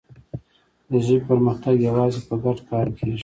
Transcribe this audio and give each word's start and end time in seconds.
د 0.89 0.91
ژبې 1.05 1.17
پرمختګ 1.29 1.75
یوازې 1.87 2.21
په 2.29 2.35
ګډ 2.43 2.57
کار 2.69 2.87
کېږي. 2.97 3.19